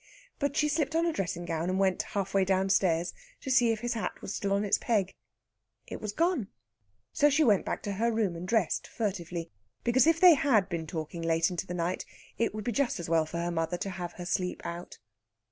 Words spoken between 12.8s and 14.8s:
as well for her mother to have her sleep